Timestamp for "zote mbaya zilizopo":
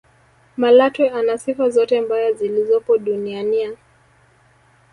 1.69-2.97